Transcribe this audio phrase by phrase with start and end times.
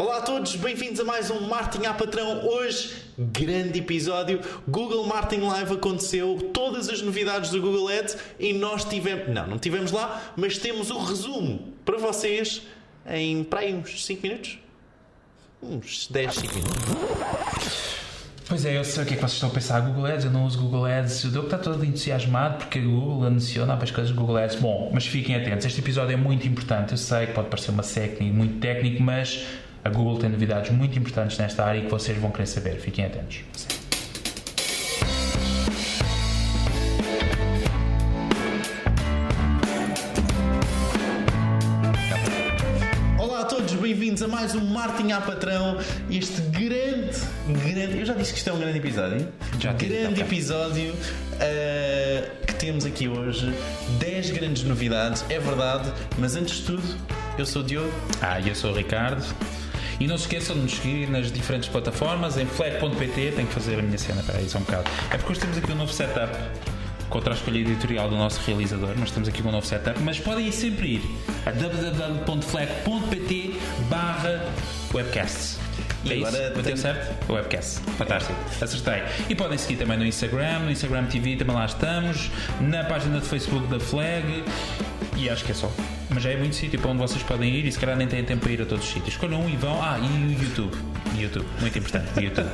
[0.00, 2.48] Olá a todos, bem-vindos a mais um Martin a Patrão.
[2.48, 4.40] Hoje, grande episódio.
[4.66, 9.28] Google Martin Live aconteceu, todas as novidades do Google Ads e nós tivemos.
[9.28, 12.62] Não, não tivemos lá, mas temos o resumo para vocês
[13.06, 14.58] em para aí uns 5 minutos.
[15.62, 18.00] Uns 10, 5 minutos.
[18.48, 19.80] Pois é, eu sei o que é que vocês estão a pensar.
[19.80, 21.24] Google Ads, eu não uso Google Ads.
[21.24, 24.56] O Diogo está todo entusiasmado porque a Google anunciou novas coisas do Google Ads.
[24.56, 26.92] Bom, mas fiquem atentos, este episódio é muito importante.
[26.92, 27.84] Eu sei que pode parecer uma
[28.18, 29.46] e muito técnico, mas
[29.84, 32.76] a Google tem novidades muito importantes nesta área e que vocês vão querer saber.
[32.76, 33.40] Fiquem atentos.
[43.18, 45.78] Olá a todos, bem-vindos a mais um Martin a Patrão.
[46.10, 47.18] Este grande,
[47.64, 47.98] grande.
[48.00, 49.28] Eu já disse que isto é um grande episódio.
[49.58, 53.50] Já disse, Grande episódio uh, que temos aqui hoje.
[53.98, 56.82] 10 grandes novidades, é verdade, mas antes de tudo,
[57.38, 57.92] eu sou o Diogo.
[58.20, 59.24] Ah, e eu sou o Ricardo.
[60.00, 63.78] E não se esqueçam de nos seguir nas diferentes plataformas, em flag.pt, tenho que fazer
[63.78, 64.84] a minha cena, peraí, só um bocado.
[65.10, 66.34] É porque hoje temos aqui um novo setup,
[67.10, 70.50] contra a escolha editorial do nosso realizador, nós temos aqui um novo setup, mas podem
[70.52, 71.02] sempre ir
[71.44, 73.54] a www.flag.pt
[73.90, 74.46] barra
[74.94, 75.58] webcasts.
[76.02, 76.26] E É isso?
[76.28, 77.30] agora Bateu tenho- certo?
[77.32, 77.80] Webcast.
[77.98, 78.34] Fantástico.
[78.60, 79.02] Acertei.
[79.28, 83.26] E podem seguir também no Instagram, no Instagram TV também lá estamos, na página de
[83.26, 84.42] Facebook da Flag
[85.16, 85.70] e acho que é só.
[86.12, 88.24] Mas já é muito sítio para onde vocês podem ir e se calhar nem têm
[88.24, 89.14] tempo para ir a todos os sítios.
[89.14, 89.80] Escolham um e vão.
[89.82, 90.76] Ah, e o YouTube.
[91.16, 91.46] YouTube.
[91.60, 92.24] Muito importante.
[92.24, 92.48] YouTube.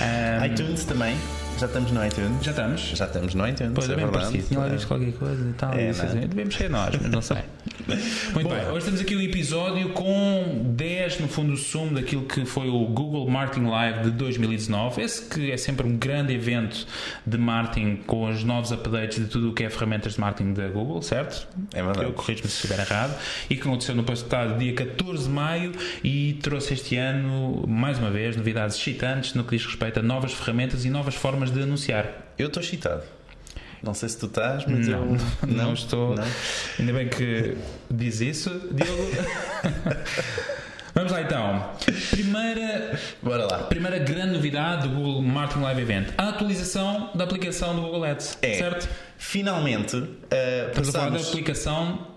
[0.00, 1.16] Ahm, iTunes também.
[1.58, 2.44] Já estamos no iTunes.
[2.44, 2.80] já estamos.
[2.80, 3.72] Já estamos no iTunes.
[3.74, 4.24] Pois é, é bem verdade.
[4.26, 4.48] parecido.
[4.48, 5.72] Tinha lá visto qualquer coisa e tal.
[5.72, 5.88] É, e é?
[5.90, 7.38] assim, Devemos ser nós, mas não sei.
[8.34, 12.44] Muito bem, hoje temos aqui um episódio com 10, no fundo, o sumo daquilo que
[12.44, 15.00] foi o Google Marketing Live de 2019.
[15.00, 16.86] Esse que é sempre um grande evento
[17.24, 20.68] de marketing com os novos updates de tudo o que é ferramentas de marketing da
[20.68, 21.48] Google, certo?
[21.72, 22.06] É verdade.
[22.06, 23.16] Eu corrijo-me se estiver errado.
[23.48, 25.72] E que aconteceu no passado dia 14 de maio
[26.04, 30.32] e trouxe este ano, mais uma vez, novidades excitantes no que diz respeito a novas
[30.34, 32.06] ferramentas e novas formas de anunciar.
[32.38, 33.02] Eu estou excitado.
[33.82, 35.16] Não sei se tu estás, mas Não, eu.
[35.46, 36.14] não, estou.
[36.14, 36.24] Não?
[36.78, 37.56] Ainda bem que
[37.90, 39.10] diz isso, Diogo.
[40.94, 41.70] Vamos lá então.
[42.10, 43.58] Primeira, Bora lá.
[43.64, 48.38] primeira grande novidade do Google Marketing Live Event: a atualização da aplicação do Google Ads.
[48.40, 48.54] É.
[48.54, 48.88] Certo?
[49.18, 51.28] Finalmente, uh, a da passamos.
[51.28, 52.15] aplicação.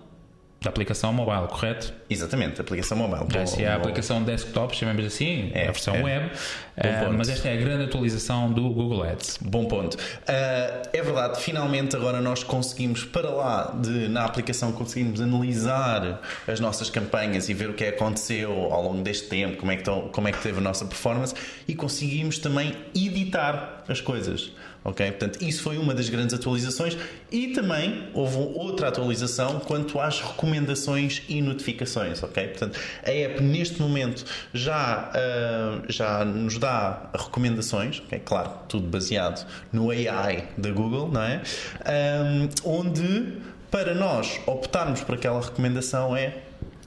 [0.62, 1.90] Da aplicação mobile, correto?
[2.10, 3.24] Exatamente, aplicação mobile.
[3.32, 6.02] Já é a aplicação desktop, chamemos assim, É, a versão é.
[6.02, 6.30] web,
[6.76, 7.12] ponto.
[7.16, 9.38] mas esta é a grande atualização do Google Ads.
[9.40, 9.94] Bom ponto.
[9.94, 16.60] Uh, é verdade, finalmente agora nós conseguimos, para lá de na aplicação, conseguimos analisar as
[16.60, 19.80] nossas campanhas e ver o que é aconteceu ao longo deste tempo, como é que,
[19.80, 21.34] estão- como é que teve a nossa performance
[21.66, 24.52] e conseguimos também editar as coisas.
[24.82, 25.06] Ok?
[25.10, 26.96] Portanto, isso foi uma das grandes atualizações
[27.30, 32.22] e também houve outra atualização quanto às recomendações e notificações.
[32.22, 32.48] Ok?
[32.48, 34.24] Portanto, a app neste momento
[34.54, 38.20] já, ah, já nos dá recomendações, ok?
[38.20, 41.42] Claro, tudo baseado no AI da Google, não é?
[41.84, 43.34] Ahm, onde
[43.70, 46.38] para nós optarmos por aquela recomendação é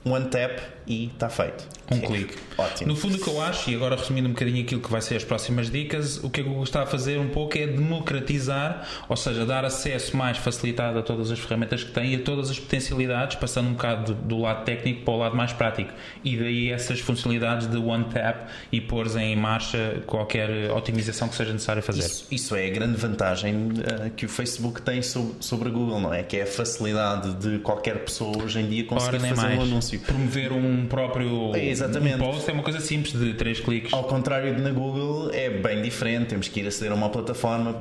[0.04, 1.66] one tap e está feito.
[1.90, 2.34] Um clique.
[2.56, 2.88] Ótimo.
[2.88, 5.16] No fundo, o que eu acho, e agora resumindo um bocadinho aquilo que vai ser
[5.16, 9.16] as próximas dicas, o que a Google está a fazer um pouco é democratizar, ou
[9.16, 12.58] seja, dar acesso mais facilitado a todas as ferramentas que tem e a todas as
[12.58, 15.92] potencialidades, passando um bocado do, do lado técnico para o lado mais prático.
[16.22, 21.52] E daí essas funcionalidades de One Tap e pôr em marcha qualquer otimização que seja
[21.52, 22.00] necessário fazer.
[22.00, 26.00] Isso, isso é a grande vantagem eh, que o Facebook tem sobre, sobre a Google,
[26.00, 26.22] não é?
[26.22, 29.58] Que é a facilidade de qualquer pessoa hoje em dia conseguir Ora, fazer mais.
[29.58, 29.93] um anúncio.
[29.98, 32.16] Promover um próprio É, exatamente.
[32.16, 33.92] um post é uma coisa simples de três cliques.
[33.92, 36.28] Ao contrário de na Google, é bem diferente.
[36.28, 37.74] Temos que ir aceder a uma plataforma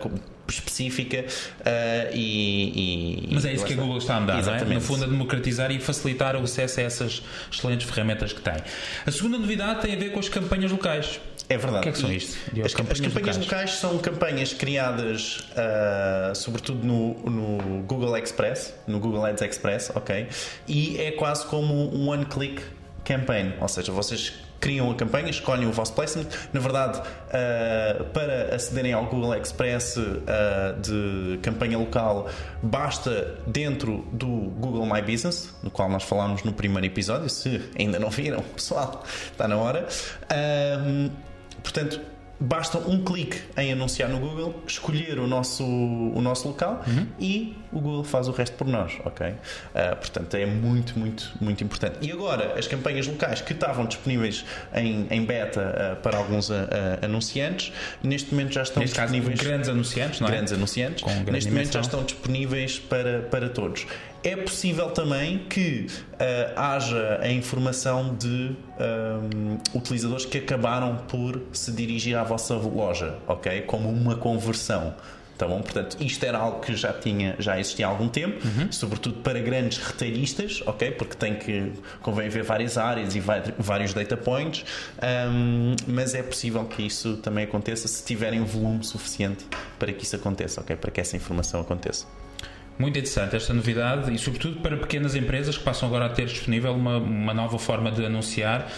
[0.00, 0.10] co-
[0.48, 1.24] específica
[1.64, 4.40] eh, e, e- Mas é isso que a Google está a andar, não é?
[4.40, 4.74] Exatamente.
[4.74, 8.54] no fundo a democratizar e facilitar o acesso a essas excelentes ferramentas que tem.
[9.06, 11.20] A segunda novidade tem a ver com as campanhas locais.
[11.48, 11.78] É verdade.
[11.78, 12.36] O que é que são isto?
[12.60, 13.70] As, as campanhas, locais.
[13.72, 20.28] são campanhas criadas ah, sobretudo no, no Google Express, no Google Ads Express, ok?
[20.66, 22.62] E é quase como um one-click
[23.04, 26.26] campaign, ou seja, vocês criam a campanha, escolhem o vosso placement.
[26.52, 27.00] Na verdade,
[27.30, 32.28] ah, para acederem ao Google Express ah, de campanha local,
[32.62, 37.30] basta dentro do Google My Business, no qual nós falámos no primeiro episódio.
[37.30, 39.02] Se ainda não viram, pessoal,
[39.32, 39.88] está na hora.
[40.30, 41.10] Ahm,
[41.62, 42.00] Portanto,
[42.40, 46.84] basta um clique em anunciar no Google, escolher o nosso, o nosso local
[47.18, 49.34] e o Google faz o resto por nós, ok?
[49.74, 51.98] Ah, portanto, é muito, muito, muito importante.
[52.00, 56.68] E agora, as campanhas locais que estavam disponíveis em, em beta ah, para alguns ah,
[57.02, 57.72] anunciantes,
[58.04, 60.30] neste momento já estão Neste caso, disponíveis grandes anunciantes, não é?
[60.30, 62.00] grandes anunciantes, Com grande neste momento já dimensão.
[62.00, 63.84] estão disponíveis para, para todos.
[64.22, 66.16] É possível também que uh,
[66.56, 73.62] haja a informação de um, utilizadores que acabaram por se dirigir à vossa loja, ok?
[73.62, 74.94] Como uma conversão.
[75.38, 75.62] Tá bom?
[75.62, 78.72] Portanto, isto era algo que já tinha, já existia há algum tempo, uhum.
[78.72, 80.90] sobretudo para grandes reteiristas, ok?
[80.90, 83.22] Porque tem que convém ver várias áreas e
[83.56, 84.64] vários data points,
[85.30, 89.46] um, mas é possível que isso também aconteça se tiverem volume suficiente
[89.78, 90.74] para que isso aconteça, ok?
[90.74, 92.04] Para que essa informação aconteça.
[92.78, 96.72] Muito interessante esta novidade e, sobretudo, para pequenas empresas que passam agora a ter disponível
[96.72, 98.70] uma, uma nova forma de anunciar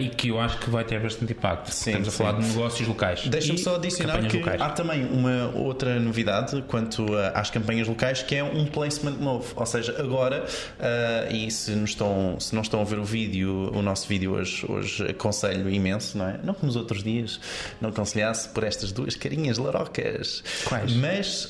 [0.00, 1.70] e que eu acho que vai ter bastante impacto.
[1.72, 3.26] Sim, Estamos a falar de negócios locais.
[3.26, 4.60] Deixa-me só adicionar que locais.
[4.60, 9.52] há também uma outra novidade quanto às campanhas locais que é um placement novo.
[9.56, 13.70] Ou seja, agora, uh, e se, nos estão, se não estão a ver o vídeo,
[13.74, 16.38] o nosso vídeo hoje, hoje aconselho imenso, não é?
[16.42, 17.40] Não como nos outros dias,
[17.80, 20.42] não aconselhasse por estas duas carinhas larocas.
[20.64, 20.92] Quais?
[20.94, 21.48] Mas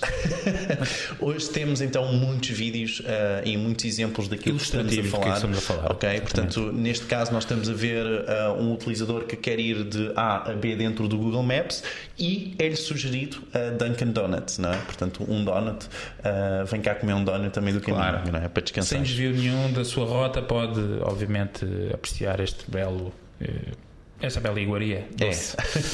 [1.20, 5.24] hoje temos temos então muitos vídeos uh, e muitos exemplos daquilo que estamos a falar.
[5.24, 9.24] Que estamos a falar ok, portanto, neste caso nós estamos a ver uh, um utilizador
[9.24, 11.82] que quer ir de A a B dentro do Google Maps
[12.18, 14.76] e é-lhe sugerido uh, Dunkin' Donuts, não é?
[14.78, 18.32] Portanto, um donut, uh, vem cá comer um donut também do caminho, claro.
[18.32, 18.48] não é?
[18.48, 18.98] Para descansar.
[18.98, 23.12] Sem desvio nenhum da sua rota, pode obviamente apreciar este belo.
[24.22, 25.08] Essa bela iguaria.
[25.20, 25.30] É.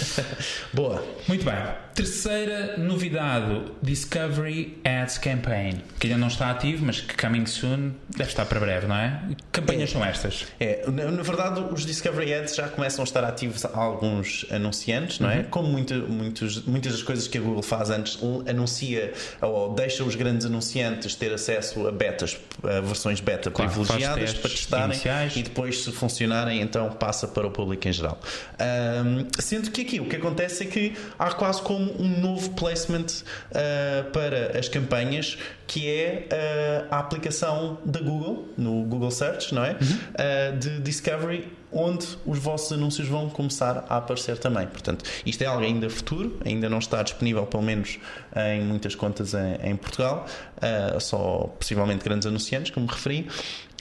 [0.72, 1.02] Boa.
[1.26, 1.54] Muito bem.
[1.94, 8.30] Terceira novidade: Discovery Ads Campaign, que ainda não está ativo, mas que coming soon deve
[8.30, 9.20] estar para breve, não é?
[9.50, 9.92] Campanhas é.
[9.94, 10.46] são estas?
[10.60, 15.18] É, na, na, verdade, os Discovery Ads já começam a estar ativos a alguns anunciantes,
[15.20, 15.38] não é?
[15.38, 15.44] Uhum.
[15.44, 20.14] Como muita, muitos, muitas das coisas que a Google faz antes, anuncia ou deixa os
[20.14, 25.34] grandes anunciantes ter acesso a betas, a versões beta claro, privilegiadas para testarem iniciais.
[25.36, 28.17] e depois, se funcionarem, então passa para o público em geral.
[28.60, 33.06] Um, sendo que aqui o que acontece é que há quase como um novo placement
[33.06, 39.62] uh, para as campanhas que é uh, a aplicação da Google, no Google Search, não
[39.62, 39.72] é?
[39.72, 40.54] Uhum.
[40.54, 44.66] Uh, de Discovery, onde os vossos anúncios vão começar a aparecer também.
[44.66, 47.98] Portanto, isto é algo ainda futuro, ainda não está disponível, pelo menos
[48.34, 50.26] em muitas contas em, em Portugal,
[50.56, 53.28] uh, só possivelmente grandes anunciantes, como referi,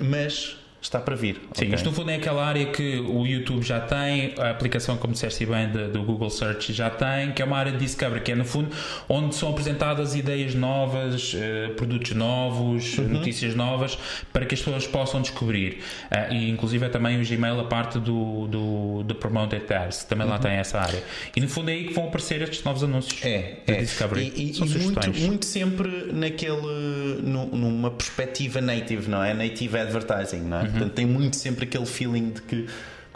[0.02, 1.36] mas está para vir.
[1.54, 1.76] Sim, okay.
[1.76, 5.46] isto no fundo é aquela área que o YouTube já tem, a aplicação, como disseste
[5.46, 8.36] bem, de, do Google Search já tem, que é uma área de discovery, que é
[8.36, 8.70] no fundo
[9.10, 13.08] onde são apresentadas ideias novas, uh, produtos novos, uhum.
[13.08, 13.98] notícias novas,
[14.32, 15.80] para que as pessoas possam descobrir.
[16.12, 20.26] Uh, e inclusive é também o Gmail a parte do, do, do Promoted Ads, também
[20.26, 20.34] uhum.
[20.34, 21.04] lá tem essa área.
[21.36, 23.82] E no fundo é aí que vão aparecer estes novos anúncios é, de é.
[23.82, 24.32] discovery.
[24.36, 29.34] E, e, e muito, muito sempre naquele, numa perspectiva native, não é?
[29.34, 30.67] Native advertising, não é?
[30.68, 30.72] Uhum.
[30.74, 32.68] Portanto, tem muito sempre aquele feeling de que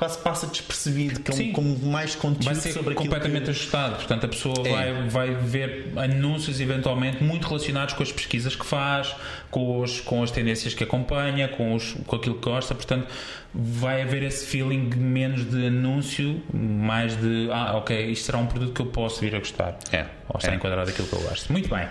[0.02, 3.50] quase passa despercebido, que é um, com mais conteúdo vai ser sobre completamente que...
[3.52, 3.98] ajustado.
[3.98, 4.72] Portanto, a pessoa é.
[4.72, 9.16] vai, vai ver anúncios eventualmente muito relacionados com as pesquisas que faz,
[9.52, 12.74] com, os, com as tendências que acompanha, com, os, com aquilo que gosta.
[12.74, 13.08] Portanto,
[13.54, 18.74] vai haver esse feeling menos de anúncio, mais de ah, ok, isto será um produto
[18.74, 19.78] que eu posso vir a gostar.
[19.92, 20.08] É.
[20.30, 20.56] Ou está é.
[20.56, 21.52] enquadrado aquilo que eu gosto.
[21.52, 21.88] Muito bem.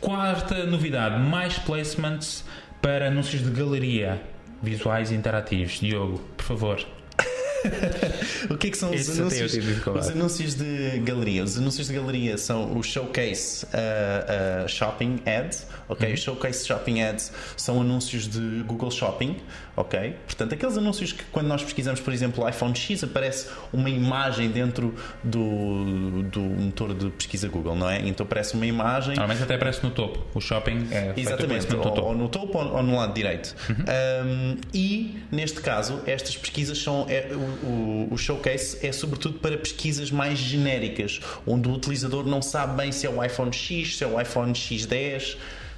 [0.00, 2.44] Quarta novidade: mais placements
[2.82, 4.33] para anúncios de galeria
[4.64, 5.78] visuais interativos.
[5.80, 6.86] Diogo, por favor.
[8.50, 9.54] o que é que são os anúncios?
[9.86, 11.44] Os anúncios de galeria.
[11.44, 15.66] Os anúncios de galeria são o Showcase uh, uh, Shopping Ads.
[15.88, 16.16] Ok, uhum.
[16.16, 19.36] Showcase Shopping Ads são anúncios de Google Shopping.
[19.76, 23.90] Ok, portanto, aqueles anúncios que quando nós pesquisamos, por exemplo, o iPhone X, aparece uma
[23.90, 28.06] imagem dentro do, do motor de pesquisa Google, não é?
[28.06, 29.16] Então aparece uma imagem.
[29.16, 30.24] Normalmente até aparece no topo.
[30.32, 32.00] O shopping é Exatamente, no topo.
[32.02, 33.54] Ou, no topo ou, no lado direito.
[33.68, 33.84] Uhum.
[34.26, 37.06] Um, e neste caso, estas pesquisas são.
[37.08, 37.28] É,
[37.62, 42.92] o, o, showcase é sobretudo para pesquisas mais genéricas, onde o utilizador não sabe bem
[42.92, 45.36] se é o iPhone X, se é o iPhone X10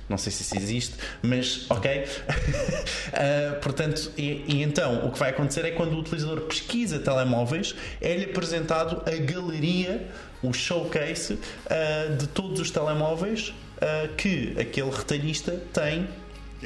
[0.09, 2.05] não sei se isso existe, mas ok.
[2.05, 7.75] uh, portanto, e, e, então o que vai acontecer é quando o utilizador pesquisa telemóveis,
[8.01, 10.07] é-lhe apresentado a galeria,
[10.43, 16.07] o showcase uh, de todos os telemóveis uh, que aquele retalhista tem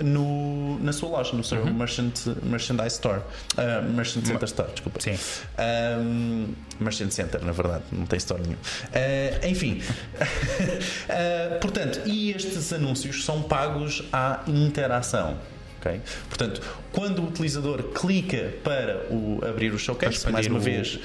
[0.02, 1.74] no, na sua loja, no seu uhum.
[1.74, 3.20] merchant, Merchandise Store.
[3.54, 5.00] Uh, merchant Center Store, desculpa.
[5.00, 5.18] Sim.
[5.58, 8.54] Um, merchant Center, na verdade, não tem store nenhum.
[8.54, 9.82] Uh, enfim.
[10.20, 15.38] uh, portanto, e estes anúncios são pagos à interação.
[15.80, 16.00] Okay?
[16.28, 16.60] Portanto,
[16.92, 20.60] quando o utilizador clica para o, abrir o showcase, mais uma o...
[20.60, 20.98] vez,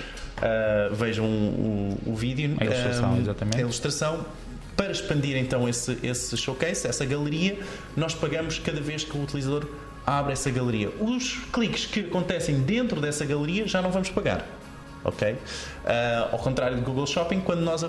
[0.92, 3.58] vejam o, o, vídeo, a ilustração, exatamente.
[3.58, 4.26] a ilustração
[4.76, 7.60] para expandir então esse, esse showcase, essa galeria,
[7.96, 9.68] nós pagamos cada vez que o utilizador
[10.06, 10.90] abre essa galeria.
[11.00, 14.46] Os cliques que acontecem dentro dessa galeria já não vamos pagar.
[15.04, 15.34] Ok?
[15.34, 15.38] Uh,
[16.32, 17.86] ao contrário do Google Shopping, quando nós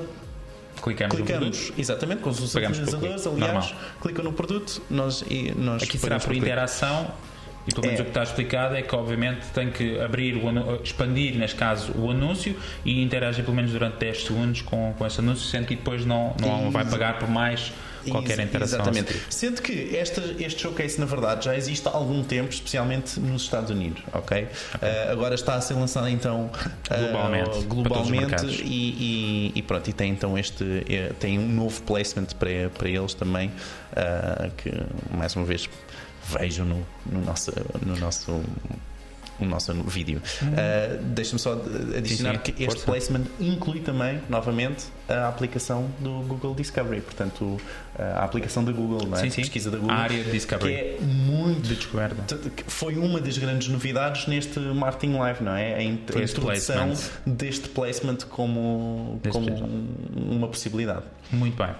[0.83, 3.71] Clicamos, clicamos exatamente com os utilizadores, aliás, Normal.
[4.03, 7.11] clicam no produto, nós, e nós Aqui será por interação
[7.67, 8.03] e pelo menos É.
[8.03, 12.11] o que está explicado é que obviamente tem que abrir, o expandir neste caso o
[12.11, 16.05] anúncio e interagir pelo menos durante 10 segundos com, com esse anúncio, sendo que depois
[16.05, 17.73] não, não vai pagar por mais
[18.09, 18.79] qualquer interação.
[18.79, 19.21] Exatamente.
[19.29, 23.69] Sendo que esta, este showcase, na verdade, já existe há algum tempo, especialmente nos Estados
[23.69, 24.47] Unidos, ok?
[24.81, 26.49] Eh, agora está a ser lançado então
[26.89, 31.49] eh, Globalmente, os globalmente e, e- e pronto, e tem então este eh, tem um
[31.49, 33.51] novo placement para, para eles também,
[33.97, 34.71] eh, que
[35.11, 35.69] mais uma vez
[36.29, 37.53] vejo no, no nosso,
[37.85, 38.41] no nosso
[39.39, 40.23] o nosso vídeo.
[40.43, 41.61] Uh, Deixa-me só
[41.95, 42.37] adicionar.
[42.37, 42.87] Sim, sim, que este força.
[42.87, 47.61] placement inclui também, novamente, a aplicação do Google Discovery, portanto,
[47.99, 49.21] a aplicação da Google, não é?
[49.21, 49.43] Sim, sim.
[49.43, 50.73] pesquisa da Google, A área de Discovery.
[50.75, 52.39] que é muito De descoberta.
[52.67, 55.75] foi uma das grandes novidades neste Marketing Live, não é?
[55.75, 55.93] A, in- a
[56.23, 56.97] introdução placement.
[57.27, 61.03] deste placement como, Deste como um- uma possibilidade.
[61.31, 61.75] Muito bem.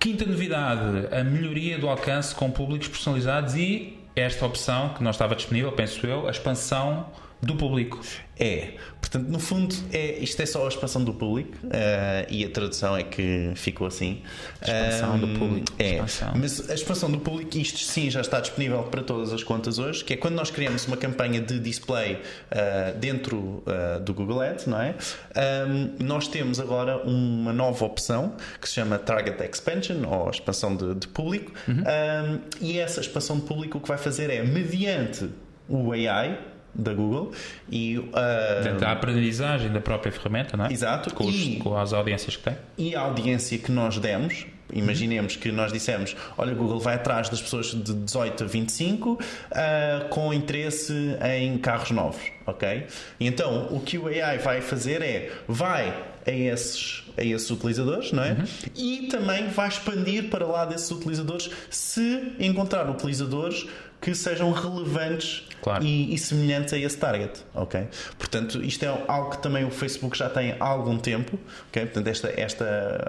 [0.00, 5.36] Quinta novidade, a melhoria do alcance com públicos personalizados e esta opção que não estava
[5.36, 7.12] disponível, penso eu, a expansão
[7.42, 8.00] do público.
[8.38, 12.48] É, portanto, no fundo, é, isto é só a expansão do público eh, e a
[12.48, 14.22] tradução é que ficou assim.
[14.62, 16.32] Expansão do Ahm, público, É, expansão.
[16.36, 20.02] mas a expansão do público, isto sim já está disponível para todas as contas hoje,
[20.02, 22.18] que é quando nós criamos uma campanha de display
[22.50, 24.94] ah, dentro ah, do Google Ads, não é?
[25.34, 30.94] Ahm, nós temos agora uma nova opção que se chama Target Expansion ou expansão de,
[30.94, 31.84] de público, Uhum.
[31.86, 35.28] Ahm, e essa expansão de público o que vai fazer é, mediante
[35.68, 36.38] o AI
[36.74, 37.32] da Google
[37.70, 40.72] e ah, Portanto, a aprendizagem da própria ferramenta, não é?
[40.72, 41.12] Exato.
[41.14, 42.56] Com, os- E- com as audiências que tem.
[42.78, 47.40] e a audiência que nós demos, imaginemos que nós dissemos: olha, Google vai atrás das
[47.42, 49.18] pessoas de 18 a 25
[49.50, 50.92] ah, com interesse
[51.38, 52.86] em carros novos, ok?
[53.18, 55.92] E então o que o AI vai fazer é vai
[56.26, 58.36] a esses, a esses utilizadores, não é?
[58.74, 63.66] E também vai expandir para lá desses utilizadores se encontrar utilizadores
[64.00, 65.84] que sejam relevantes Claro.
[65.84, 67.86] e, e semelhantes a esse target, ok?
[68.18, 71.82] Portanto, isto é algo que também o Facebook já tem há algum tempo, ok?
[71.84, 72.64] Portanto, esta, esta,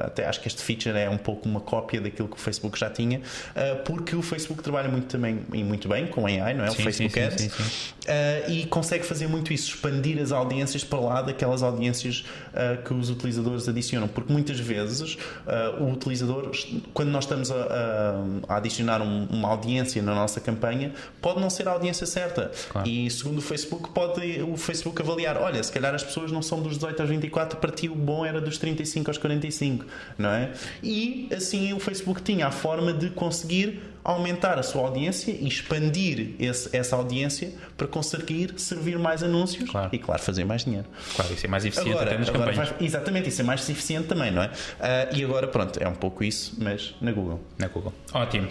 [0.06, 2.90] até acho que este feature é um pouco uma cópia daquilo que o Facebook já
[2.90, 3.22] tinha,
[3.56, 6.72] ah, porque o Facebook trabalha muito também e muito bem com AI, não é?
[6.72, 7.42] Sim, o Facebook sim, Ads.
[7.42, 7.94] sim.
[8.10, 12.94] Ah, e consegue fazer muito isso, expandir as audiências para lá daquelas audiências ah, que
[12.94, 15.18] os utilizadores adicionam, porque muitas vezes
[15.48, 16.52] ah, o utilizador,
[16.94, 21.50] quando nós estamos a, a- a adicionar um- uma audiência na nossa campanha, pode não
[21.50, 22.52] ser a audiência certa.
[22.72, 22.88] Claro.
[22.88, 26.62] E segundo o Facebook, pode o Facebook avaliar: olha, se calhar as pessoas não são
[26.62, 29.86] dos 18 aos 24, para ti o bom era dos 35 aos 45,
[30.18, 30.52] não é?
[30.84, 36.32] E assim o Facebook tinha a forma de conseguir aumentar a sua audiência e expandir
[36.40, 39.90] esse- essa audiência para conseguir servir mais anúncios Claro.
[39.94, 40.88] e, claro, fazer mais dinheiro.
[41.16, 42.70] Claro, isso é mais eficiente até nas agora campanhas.
[42.70, 44.52] vai- exatamente, isso é mais eficiente também, não é?
[44.80, 47.40] Ah, e agora, pronto, é um pouco isso, mas na Google.
[47.58, 47.94] Na Google.
[48.14, 48.48] Ótimo.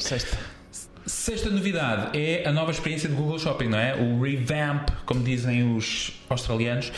[1.07, 3.95] Sexta novidade é a nova experiência de Google Shopping, não é?
[3.97, 6.93] O revamp, como dizem os australianos,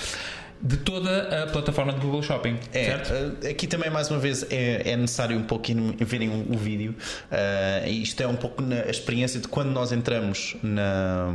[0.62, 2.56] de toda a plataforma de Google Shopping.
[2.72, 3.12] É, certo?
[3.44, 5.66] eh, aqui também mais uma vez é, é necessário um pouco
[5.98, 6.94] verem o, vídeo.
[7.30, 11.32] Eh, isto é um pouco na a experiência de quando nós entramos na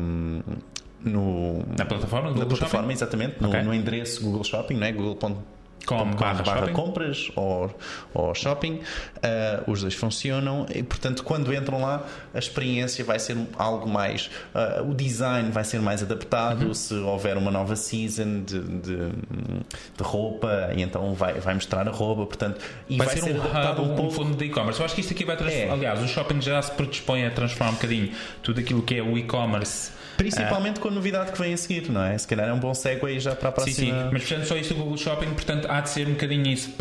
[1.03, 2.93] no, Na plataforma na plataforma, Shopping?
[2.93, 3.61] exatamente, no, Ok.
[3.63, 4.91] no endereço Google Shopping, não é?
[4.91, 5.37] Google.com
[5.85, 6.73] Com barra shopping.
[6.73, 7.73] compras ou,
[8.13, 8.81] ou shopping,
[9.23, 14.29] eh, os dois funcionam e portanto quando entram lá a experiência vai ser algo mais
[14.53, 16.73] eh, o design vai ser mais adaptado Uhum.
[16.73, 18.97] se houver uma nova season de, de,
[19.97, 23.81] de roupa e então vai, vai mostrar a roupa portanto e Vai, ser, um, adaptado
[23.81, 24.79] hub, um um, pouco fundo de e-commerce.
[24.79, 25.67] Eu acho que isto aqui vai transformar.
[25.67, 25.71] É.
[25.71, 29.17] Aliás, o shopping já se predispõe a transformar um bocadinho tudo aquilo que é o
[29.17, 29.91] e-commerce.
[30.17, 32.17] principalmente com a novidade que vem a seguir não é?
[32.17, 34.55] se calhar é um bom segue já para a Sim, sim, próxima mas portanto só
[34.57, 36.73] isto do Google Shopping, portanto há de ser um bocadinho isso.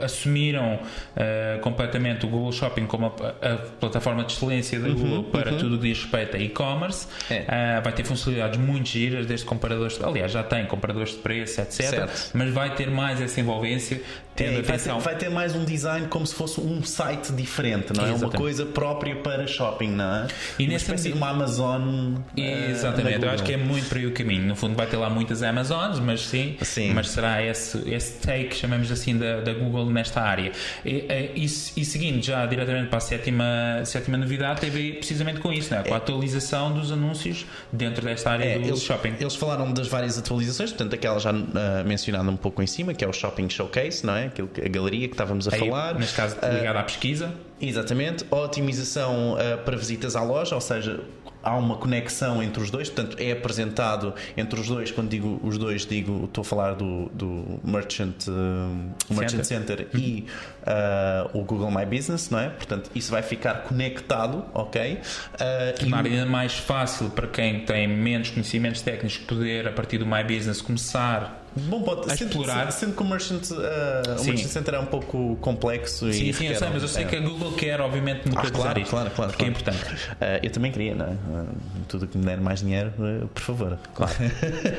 [0.00, 0.78] Assumiram
[1.16, 3.10] eh, completamente o Google Shopping como a,
[3.52, 7.06] a plataforma de excelência da Google para tudo o que diz respeito a e-commerce.
[7.30, 7.44] Uhum, É.
[7.48, 11.82] Ah, vai ter funcionalidades muito giras, desde comparadores, aliás, já tem comparadores de preço, etc.
[11.82, 12.30] Certo.
[12.34, 14.00] Mas vai ter mais essa envolvência,
[14.36, 15.00] tendo É, vai, ter, atenção.
[15.00, 18.08] vai ter mais um design como se fosse um site diferente, não é?
[18.08, 18.36] Uma Exatamente.
[18.38, 20.26] coisa própria para shopping, não é?
[20.58, 22.14] E uma nesse espécie de sentido- uma Amazon.
[22.36, 24.46] eh, Exatamente, na eu acho que é muito para aí o caminho.
[24.46, 26.92] No fundo, vai ter lá muitas Amazons, mas sim, Sim.
[26.92, 30.52] mas será esse, esse take, chamamos assim, da, da Google nesta área.
[30.84, 31.48] E, e, e
[31.84, 33.44] seguindo já diretamente para a sétima,
[33.84, 35.84] sétima novidade, tem a ver precisamente com isso, não é?
[35.84, 39.14] com a atualização dos anúncios dentro desta área É, do eles, shopping.
[39.20, 43.04] eles falaram das várias atualizações, portanto, aquela já ah, mencionada um pouco em cima, que
[43.04, 44.23] é o Shopping Showcase, não é?
[44.26, 45.94] Aquilo que- a galeria que estávamos a Aí, falar.
[45.98, 47.32] neste caso, Ah, ligado à pesquisa.
[47.60, 48.24] Exatamente.
[48.30, 51.00] A otimização ah, para visitas à loja, ou seja,
[51.42, 54.90] há uma conexão entre os dois, portanto é apresentado entre os dois.
[54.90, 59.88] Quando digo os dois, digo estou a falar do, do Merchant, uh, Merchant Center, Center
[59.94, 60.26] e
[60.62, 62.48] uh, o Google My Business, não é?
[62.48, 64.94] Portanto, isso vai ficar conectado, ok?
[65.34, 70.06] Uh, Tornar ainda mais fácil para quem tem menos conhecimentos técnicos poder, a partir do
[70.06, 72.10] My Business, começar Bom ponto.
[72.10, 72.70] A explorar.
[72.72, 76.34] Sendo que o Merchant, uh, o Merchant Center é um pouco complexo sim, e.
[76.34, 77.06] Sim, eu sei, mas eu sei é.
[77.06, 78.90] que a Google quer, obviamente, democratizar ah, claro, isto.
[78.90, 79.30] Claro, claro.
[79.32, 79.56] Porque claro.
[79.56, 79.94] é importante.
[79.94, 81.10] Uh, eu também queria, não é?
[81.10, 81.48] Uh,
[81.88, 82.92] tudo que me der mais dinheiro,
[83.32, 83.78] por favor.
[83.94, 84.12] Claro.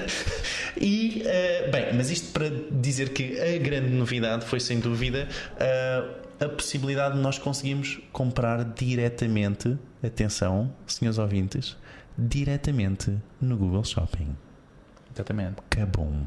[0.79, 1.23] e,
[1.71, 5.27] bem, mas isto para dizer que a grande novidade foi, sem dúvida,
[6.39, 11.77] a possibilidade de nós conseguirmos comprar diretamente, atenção, senhores ouvintes,
[12.17, 14.35] diretamente no Google Shopping.
[15.13, 15.55] Exatamente.
[15.69, 16.25] Que bom.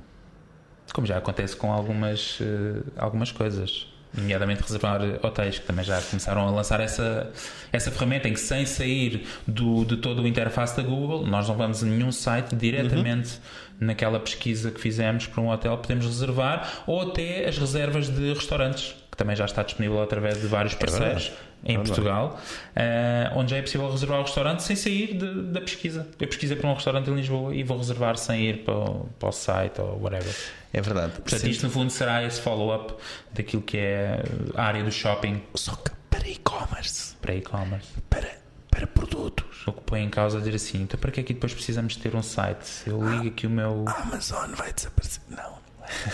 [0.92, 6.48] Como já acontece com algumas, uh, algumas coisas, nomeadamente reservar hotéis, que também já começaram
[6.48, 7.30] a lançar essa,
[7.72, 11.56] essa ferramenta em que, sem sair do, de todo o interface da Google, nós não
[11.56, 13.34] vamos a nenhum site diretamente
[13.80, 13.86] uhum.
[13.86, 18.94] naquela pesquisa que fizemos para um hotel, podemos reservar, ou até as reservas de restaurantes,
[19.18, 21.32] também já está disponível através de vários é parceiros.
[21.64, 22.38] É em ah, Portugal,
[22.76, 26.06] uh, onde já é possível reservar o restaurante sem sair de, da pesquisa.
[26.18, 29.28] Eu pesquisei para um restaurante em Lisboa e vou reservar sem ir para o, para
[29.28, 30.32] o site ou whatever.
[30.72, 31.14] É verdade.
[31.14, 32.94] Portanto, isto no fundo será esse follow-up
[33.32, 34.22] daquilo que é
[34.54, 35.42] a área do shopping.
[35.56, 37.16] Só que para e-commerce.
[37.16, 37.88] Para e-commerce.
[38.08, 38.38] Para,
[38.70, 39.66] para produtos.
[39.66, 42.14] O que põe em causa dizer assim: então para que é que depois precisamos ter
[42.14, 42.84] um site?
[42.86, 43.84] Eu ligo aqui o meu.
[43.88, 45.22] A Amazon vai desaparecer.
[45.28, 45.57] Não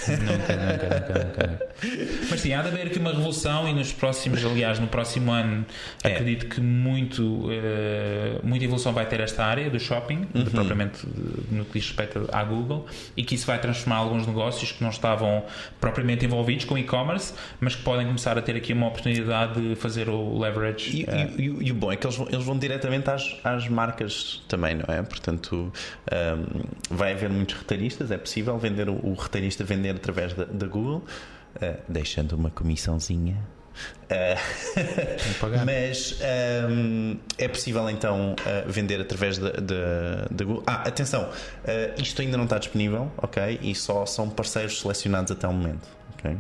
[0.08, 1.74] nunca, nunca, nunca, nunca.
[2.30, 5.64] Mas sim, há de haver aqui uma revolução e nos próximos, aliás, no próximo ano,
[6.02, 6.08] é.
[6.08, 7.50] acredito que muito, uh,
[8.42, 10.44] muita evolução vai ter esta área do shopping, uhum.
[10.44, 11.06] propriamente
[11.50, 14.90] no que diz respeito à Google, e que isso vai transformar alguns negócios que não
[14.90, 15.44] estavam
[15.80, 20.08] propriamente envolvidos com e-commerce, mas que podem começar a ter aqui uma oportunidade de fazer
[20.08, 21.00] o leverage.
[21.00, 23.68] E, uh, e, e o bom é que eles vão, eles vão diretamente às, às
[23.68, 25.02] marcas também, não é?
[25.02, 25.72] Portanto,
[26.12, 30.66] um, vai haver muitos retalhistas, é possível vender o, o retalhista vender através da, da
[30.66, 31.02] Google,
[31.56, 33.36] uh, deixando uma comissãozinha.
[34.04, 36.20] Uh, mas
[36.70, 40.62] um, é possível então uh, vender através da Google.
[40.66, 43.58] Ah, atenção, uh, isto ainda não está disponível, ok?
[43.62, 46.36] E só são parceiros selecionados até o momento, ok?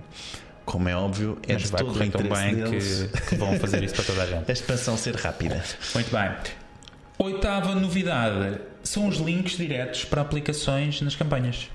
[0.64, 4.04] Como é óbvio, é mas vai correr tão bem que, que, vão fazer isso para
[4.04, 4.48] toda a gente.
[4.48, 5.62] A expansão ser rápida.
[5.94, 6.30] Muito bem.
[7.18, 11.70] Oitava novidade são os links diretos para aplicações nas campanhas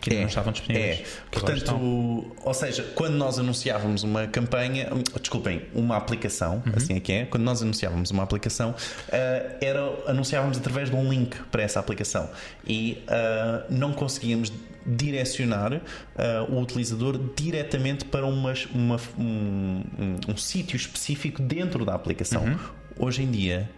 [0.00, 1.00] que é, não estavam disponíveis.
[1.00, 1.04] É.
[1.30, 4.88] Portanto, ou seja, quando nós anunciávamos uma campanha,
[5.20, 6.72] desculpem, uma aplicação, uhum.
[6.76, 11.08] assim é que é, quando nós anunciávamos uma aplicação, uh, era, anunciávamos através de um
[11.10, 12.30] link para essa aplicação
[12.66, 14.52] e uh, não conseguíamos
[14.86, 15.80] direcionar uh,
[16.48, 22.44] o utilizador diretamente para uma, uma um, um, um sítio específico dentro da aplicação.
[22.44, 22.58] Uhum.
[22.98, 23.68] Hoje em dia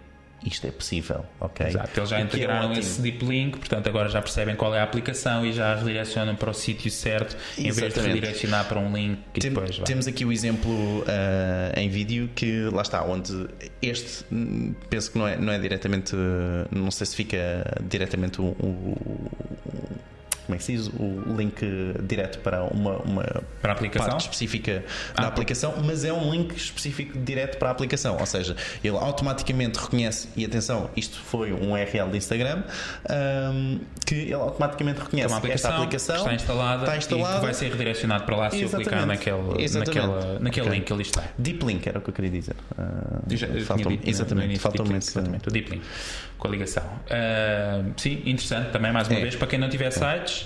[0.45, 1.67] isto é possível, ok?
[1.67, 4.81] Exato, eles já é integraram é esse deep link, portanto agora já percebem qual é
[4.81, 7.69] a aplicação e já redirecionam para o sítio certo Exatamente.
[7.69, 9.87] em vez de redirecionar para um link que Tem, depois vai.
[9.87, 11.05] Temos aqui o exemplo uh,
[11.77, 13.49] em vídeo que lá está, onde
[13.83, 14.25] este
[14.89, 16.15] penso que não é, não é diretamente,
[16.71, 17.39] não sei se fica
[17.89, 18.97] diretamente o, o
[20.49, 21.63] como é que se diz, o link
[22.05, 23.23] direto para uma, uma
[23.61, 24.09] para a aplicação?
[24.09, 24.83] parte específica
[25.15, 28.97] ah, da aplicação, mas é um link específico direto para a aplicação, ou seja, ele
[28.97, 32.63] automaticamente reconhece, e atenção, isto foi um URL de Instagram,
[33.53, 37.55] um, que ele automaticamente reconhece aplicação, esta aplicação está instalada, está instalada e que vai
[37.55, 40.79] ser redirecionado para lá se eu clicar naquele, naquela, naquele okay.
[40.79, 41.25] link que ali está.
[41.37, 42.57] Deep Link era o que eu queria dizer.
[42.73, 45.83] Uh, já, faltou exatamente, faltou-me exatamente, o Deep Link
[46.39, 46.85] com a ligação.
[46.85, 49.23] Uh, sim, interessante também, mais uma é.
[49.23, 49.91] vez, para quem não tiver é.
[49.91, 50.38] sites,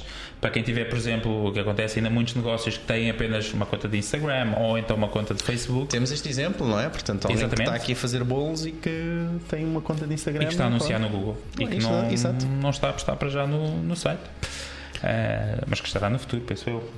[0.42, 3.64] para quem tiver, por exemplo, o que acontece ainda muitos negócios que têm apenas uma
[3.64, 5.86] conta de Instagram ou então uma conta de Facebook.
[5.86, 6.88] Temos este exemplo, não é?
[6.88, 7.58] Portanto, alguém Exatamente.
[7.58, 10.42] que está aqui a fazer bolos e que tem uma conta de Instagram.
[10.42, 11.38] E que está a anunciar no Google.
[11.60, 12.02] e que não,
[12.60, 14.18] não está a apostar para já no, no site.
[14.18, 16.90] Uh, mas que estará no futuro, penso eu.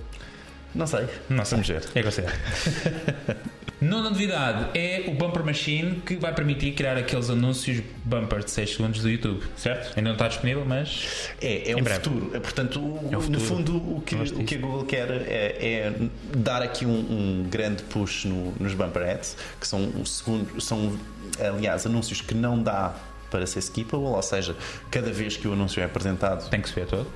[0.74, 1.07] Não sei.
[1.28, 1.61] Não sei.
[1.61, 1.85] Vamos ver.
[1.94, 2.09] É que
[3.80, 8.70] Nona novidade é o Bumper Machine que vai permitir criar aqueles anúncios bumper de 6
[8.76, 9.96] segundos do YouTube, certo?
[9.96, 11.30] Ainda não está disponível, mas.
[11.40, 12.00] É, é um breve.
[12.00, 12.30] futuro.
[12.34, 13.30] É, portanto, o, é futuro.
[13.30, 15.92] no fundo, o que, o que a Google quer é, é
[16.37, 20.96] dar aqui um, um grande push no, nos bumper ads, que são, um segundo, são,
[21.38, 22.94] aliás, anúncios que não dá
[23.30, 24.56] para ser skippable, ou seja,
[24.90, 26.48] cada vez que o anúncio é apresentado.
[26.48, 27.06] Tem que se ver todo.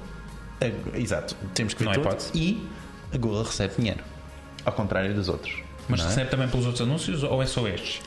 [0.60, 2.18] É, exato, temos que ver não todo.
[2.34, 2.66] E
[3.14, 4.02] a Google recebe dinheiro,
[4.64, 5.67] ao contrário dos outros.
[5.88, 6.04] Mas é?
[6.04, 8.00] recebe também pelos outros anúncios ou é só estes?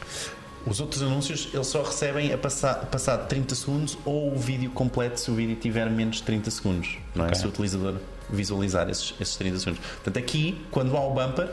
[0.65, 5.19] Os outros anúncios eles só recebem a passar, passado 30 segundos ou o vídeo completo
[5.19, 7.29] se o vídeo tiver menos de 30 segundos, não é?
[7.29, 7.39] Okay.
[7.39, 7.95] Se o utilizador
[8.29, 9.81] visualizar esses, esses 30 segundos.
[9.95, 11.49] Portanto, aqui, quando há o bumper,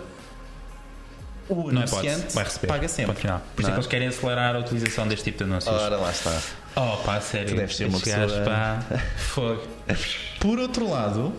[1.48, 2.66] o não é anunciante é vai receber.
[2.66, 3.14] paga sempre.
[3.14, 5.74] Por isso é que eles querem acelerar a utilização deste tipo de anúncios.
[5.74, 6.38] Ora, lá está.
[6.80, 7.48] Oh, pá, sério.
[7.48, 8.80] Tu deves ser uma pessoa- pá,
[9.16, 9.62] fogo.
[10.38, 11.32] Por outro lado,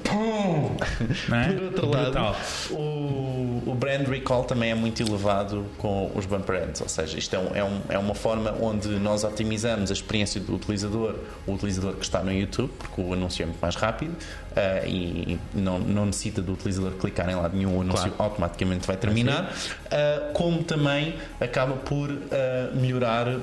[1.30, 1.54] Não é?
[1.54, 2.36] por outro lado,
[2.72, 7.34] o, o brand recall também é muito elevado com os bumper ads, ou seja, isto
[7.36, 11.16] é, um- é, um- é uma forma onde nós otimizamos a experiência do utilizador,
[11.48, 14.16] o utilizador que está no YouTube, porque o anúncio é muito mais rápido
[14.58, 18.24] ah, e, não, não necessita do utilizador clicar em lado nenhum, o anúncio Claro.
[18.32, 19.54] automaticamente vai terminar,
[19.92, 23.38] ah, como também acaba por ah, melhorar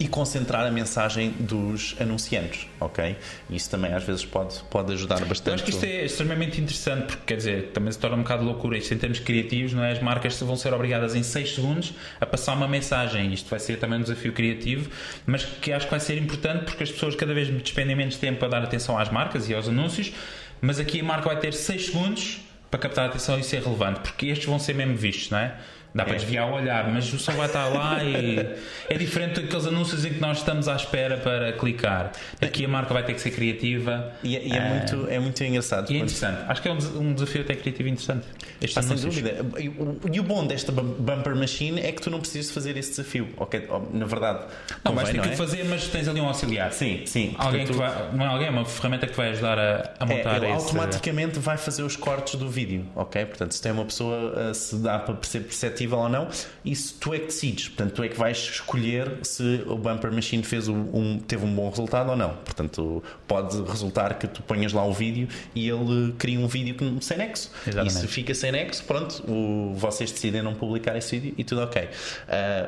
[0.00, 3.16] e concentrar a mensagem dos anunciantes, ok?
[3.48, 5.48] Isso também às vezes pode, pode ajudar bastante.
[5.48, 8.44] Eu acho que isto é extremamente interessante porque quer dizer, também se torna um bocado
[8.44, 9.92] loucura isto em termos criativos, não é?
[9.92, 13.32] As marcas vão ser obrigadas em 6 segundos a passar uma mensagem.
[13.32, 14.90] Isto vai ser também um desafio criativo,
[15.24, 18.44] mas que acho que vai ser importante porque as pessoas cada vez despendem menos tempo
[18.44, 20.12] a dar atenção às marcas e aos anúncios,
[20.60, 22.40] mas aqui a marca vai ter 6 segundos
[22.76, 25.54] para captar a atenção e ser relevante, porque estes vão ser mesmo vistos, não é?
[25.94, 26.18] Dá para É.
[26.18, 28.36] desviar o olhar, mas o som vai estar lá e
[28.90, 32.12] é diferente daqueles anúncios em que nós estamos à espera para clicar.
[32.38, 34.12] Aqui a marca vai ter que ser criativa.
[34.22, 35.90] E, é- e é, Ah, muito, é muito engraçado.
[35.90, 36.38] E é interessante.
[36.48, 38.26] Acho que é um, des- desafio até criativo interessante.
[38.60, 39.36] Estes Ah, sem dúvida.
[39.58, 43.28] E o- bom desta bum- bumper machine é que tu não precisas fazer esse desafio.
[43.38, 43.66] ok?
[43.94, 44.40] Na verdade,
[44.84, 45.32] Não, vais ter que é?
[45.36, 46.72] fazer, mas tens ali um auxiliar.
[46.74, 47.34] Sim, sim.
[47.38, 49.94] Alguém que Portanto, vai, não é alguém, é uma ferramenta que te vai ajudar a,
[49.98, 50.56] a É, montar ele esse.
[50.56, 53.24] automaticamente vai fazer os cortes do vídeo, ok?
[53.26, 56.28] Portanto, se tem uma pessoa, uh, se dá para ser perceptível ou não,
[56.64, 57.68] isso tu é que decides.
[57.68, 61.68] Portanto, tu é que vais escolher se o bumper machine fez um, teve um bom
[61.68, 62.30] resultado ou não.
[62.44, 67.18] Portanto, pode resultar que tu ponhas lá o vídeo e ele cria um vídeo sem
[67.18, 67.50] nexo.
[67.66, 67.96] Exatamente.
[67.96, 71.62] E se fica sem nexo, pronto, o- vocês decidem não publicar esse vídeo e tudo
[71.62, 71.82] ok.
[71.84, 71.88] Uh,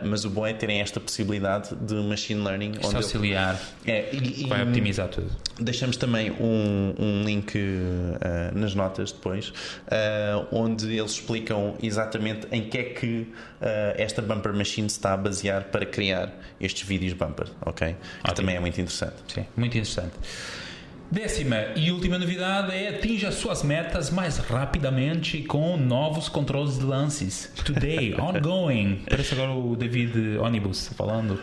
[0.09, 4.47] mas o bom é terem esta possibilidade de machine learning Este onde auxiliar é, e-
[4.47, 5.31] vai optimizar tudo.
[5.59, 9.53] Deixamos também um, um link uh, nas notas depois,
[10.53, 13.21] onde eles explicam exatamente em que é que
[13.61, 17.97] uh, esta bumper machine se está a basear para criar estes vídeos bumper, ok?
[18.25, 19.17] Que também é muito interessante.
[19.29, 20.15] Sim, muito interessante.
[21.11, 27.51] Décima e última novidade é atinja suas metas mais rapidamente com novos controles de lances.
[27.65, 29.05] Today, ongoing.
[29.09, 31.41] Parece agora o David Onibus falando.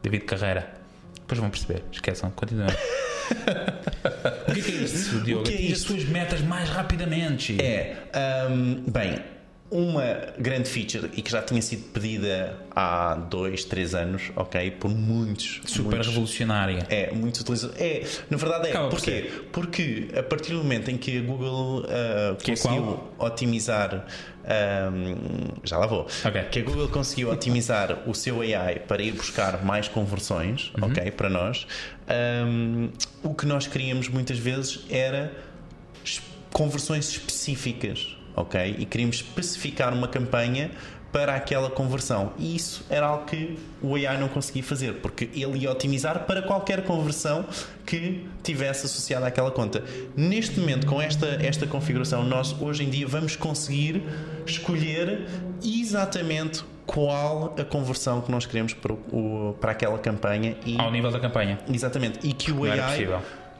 [0.00, 0.72] David Carreira.
[1.16, 1.82] Depois vão perceber.
[1.90, 2.30] Esqueçam.
[2.30, 2.68] Continuem.
[4.48, 5.42] o que é, que é isto, Diogo?
[5.42, 5.86] O que é atinja isto?
[5.88, 7.60] suas metas mais rapidamente.
[7.60, 7.96] É,
[8.50, 9.18] um, bem,
[9.74, 10.04] uma
[10.38, 14.70] grande feature e que já tinha sido pedida há dois, três anos, ok?
[14.72, 15.60] Por muitos.
[15.64, 16.86] Super muitos, revolucionária.
[16.90, 17.80] É, muitos utilizadores.
[17.82, 18.70] É, na verdade é.
[18.70, 19.00] Acaba por?
[19.50, 24.04] Porque a partir do momento em que a Google uh, Que é conseguiu otimizar.
[24.44, 26.06] um, já lá vou.
[26.24, 26.42] Ok.
[26.50, 30.88] Que a Google conseguiu otimizar o seu AI para ir buscar mais conversões, Uhum.
[30.90, 31.10] ok?
[31.12, 31.66] Para nós.
[32.46, 32.90] um,
[33.22, 35.32] o que nós queríamos muitas vezes era
[36.04, 36.20] es-
[36.52, 38.76] conversões específicas, ok?
[38.78, 40.70] E queríamos especificar uma campanha
[41.12, 42.32] para aquela conversão.
[42.38, 46.40] E isso era algo que o AI não conseguia fazer, porque ele ia otimizar para
[46.40, 47.44] qualquer conversão
[47.84, 49.84] que tivesse associada àquela conta.
[50.16, 54.02] Neste momento, com esta, esta configuração, nós hoje em dia vamos conseguir
[54.46, 55.26] escolher
[55.62, 61.10] exatamente qual a conversão que nós queremos para, o- para aquela campanha e Ao nível
[61.10, 61.58] da campanha.
[61.72, 62.18] Exatamente.
[62.26, 63.06] E que o Não AI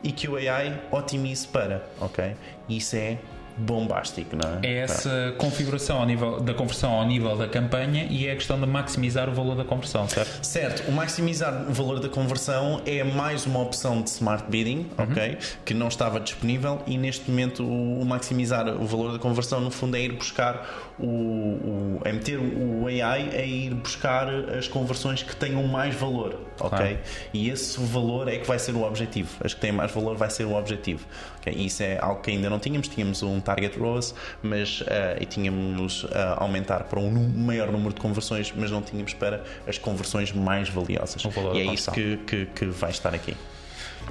[0.04, 2.34] e que o AI otimize para, ok?
[2.68, 3.18] Isso é
[3.56, 4.66] bombástico, não é?
[4.66, 8.60] É essa configuração ao nível da conversão ao nível da campanha e é a questão
[8.60, 10.44] de maximizar o valor da conversão, certo?
[10.44, 15.38] Certo, o maximizar o valor da conversão é mais uma opção de smart bidding, ok?
[15.64, 19.70] Que não estava disponível e neste momento o o maximizar o valor da conversão no
[19.70, 20.66] fundo é ir buscar
[20.98, 26.38] o, o é meter o AI a ir buscar as conversões que tenham mais valor,
[26.58, 26.78] ok?
[26.78, 26.98] Claro.
[27.32, 29.30] E esse valor é que vai ser o objetivo.
[29.44, 31.04] As que têm mais valor vai ser o objetivo.
[31.38, 31.52] ok?
[31.54, 32.88] E isso é algo que ainda não tínhamos.
[32.88, 38.00] Tínhamos um target ROAS, mas ah, e tínhamos a aumentar para um maior número de
[38.00, 41.22] conversões, mas não tínhamos para as conversões mais valiosas.
[41.54, 43.36] E é isso que, que, que vai estar aqui.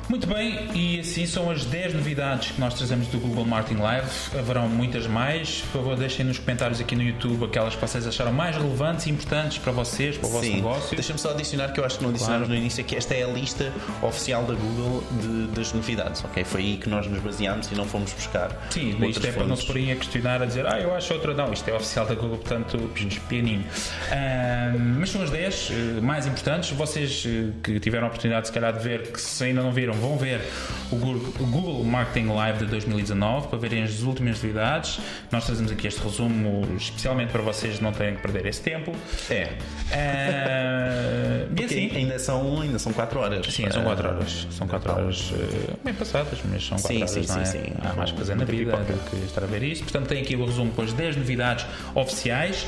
[0.10, 4.08] Muito bem, e assim são as 10 novidades que nós trazemos do Google Marketing Live.
[4.38, 5.62] Haverão muitas mais.
[5.72, 9.10] Por favor, deixem nos comentários aqui no YouTube aquelas que vocês acharam mais relevantes e
[9.10, 10.96] importantes para vocês, para o vosso negócio.
[10.98, 12.54] Deixa-me só adicionar que eu acho que não adicionámos Claro.
[12.60, 16.44] no início que esta é a lista oficial da Google de- das novidades, ok?
[16.44, 18.52] Foi aí que nós nos baseámos e não fomos buscar.
[18.70, 19.66] Sim, isto é para não se fontes.
[19.66, 21.34] porem a questionar, a dizer, ah, eu acho outra.
[21.34, 22.78] Não, isto é oficial da Google, portanto,
[23.30, 23.64] pianinho.
[24.12, 26.72] Ahm, mas são as 10 eh, mais importantes.
[26.72, 29.91] Vocês eh, que tiveram a oportunidade, se calhar, de ver, que se ainda não viram,
[29.94, 30.42] viram, vão ver
[30.92, 35.00] o Google Marketing Live de 2019 para verem as últimas novidades.
[35.32, 38.94] Nós trazemos aqui este resumo especialmente para vocês não terem que perder esse tempo.
[39.30, 39.50] É.
[39.92, 43.46] Uh, e assim, ainda são, ainda são 4 horas.
[43.54, 44.48] Sim, são 4 horas.
[44.52, 47.12] São 4 horas uh, bem passadas, mas são 4 Sim, horas.
[47.12, 47.46] sim, não é?
[47.46, 47.74] sim, sim.
[47.82, 48.94] Há mais fazer na vida pipoca.
[48.94, 49.84] do que estar a ver isto.
[49.84, 52.66] Portanto, tem aqui o resumo com as 10 novidades oficiais.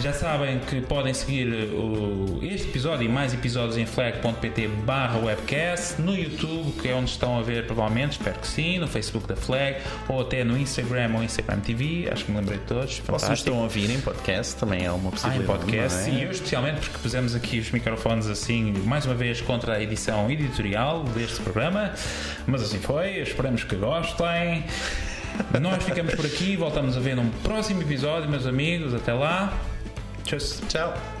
[0.00, 6.00] Já sabem que podem seguir o- este episódio e mais episódios em flag.pt barra webcast,
[6.00, 9.36] no YouTube, que é onde estão a ver provavelmente, espero que sim, no Facebook da
[9.36, 9.76] Flag,
[10.08, 12.98] ou até no Instagram ou Instagram TV, acho que me lembrei de todos.
[13.06, 15.44] Vocês estão a ouvir em podcast, também é uma Ah, possibilidade.
[15.44, 16.12] em podcast, é?
[16.14, 20.30] e eu especialmente porque pusemos aqui os microfones assim, mais uma vez contra a edição
[20.30, 21.92] editorial deste programa,
[22.46, 24.64] mas assim foi, esperamos que gostem.
[25.60, 28.94] Nós ficamos por aqui, voltamos a ver num próximo episódio, meus amigos.
[28.94, 29.52] Até lá.
[30.24, 30.38] Tchau.
[30.68, 31.15] Tchau.